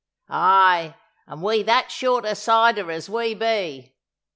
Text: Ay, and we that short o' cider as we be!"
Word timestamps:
Ay, 0.31 0.95
and 1.27 1.43
we 1.43 1.61
that 1.61 1.91
short 1.91 2.25
o' 2.25 2.33
cider 2.33 2.89
as 2.91 3.07
we 3.07 3.35
be!" 3.35 3.93